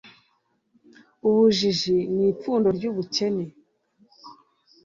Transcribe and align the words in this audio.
ubujiji 1.27 1.95
ni 2.15 2.23
ipfundo 2.31 2.67
ry' 2.77 2.87
ubukene 2.91 3.45